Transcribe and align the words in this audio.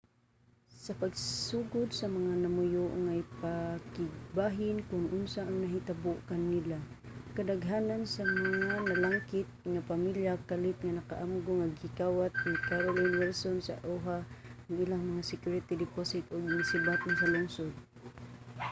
sa 0.83 0.93
pagsugod 1.01 1.87
sa 1.95 2.07
mga 2.17 2.31
namuyo 2.43 2.85
nga 3.03 3.13
ipakigbahin 3.23 4.77
kon 4.87 5.03
unsa 5.17 5.39
ang 5.43 5.57
nahitabo 5.63 6.11
kanila 6.29 6.77
kadaghanan 7.35 8.03
sa 8.13 8.23
mga 8.37 8.77
nalangkit 8.87 9.47
nga 9.71 9.85
pamilya 9.91 10.33
kalit 10.49 10.77
nga 10.81 10.95
naka-amgo 10.97 11.51
nga 11.57 11.69
gikawat 11.81 12.33
ni 12.47 12.55
carolyn 12.67 13.17
wilson 13.19 13.55
sa 13.61 13.75
oha 13.95 14.17
ang 14.65 14.75
ilang 14.83 15.03
mga 15.11 15.27
security 15.31 15.73
deposit 15.83 16.23
ug 16.33 16.43
nisibat 16.55 16.99
na 17.03 17.13
sa 17.21 17.31
lungsod 17.33 17.73